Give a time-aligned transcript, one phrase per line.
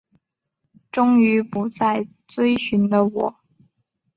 [0.91, 3.35] 终于不再追寻的我